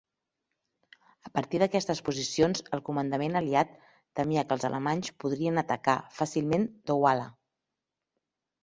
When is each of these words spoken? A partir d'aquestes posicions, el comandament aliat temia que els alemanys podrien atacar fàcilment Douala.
A 1.29 1.31
partir 1.37 1.59
d'aquestes 1.63 2.01
posicions, 2.07 2.63
el 2.79 2.83
comandament 2.87 3.37
aliat 3.43 3.77
temia 4.21 4.45
que 4.49 4.59
els 4.59 4.67
alemanys 4.71 5.15
podrien 5.27 5.65
atacar 5.65 5.97
fàcilment 6.19 6.69
Douala. 6.93 7.31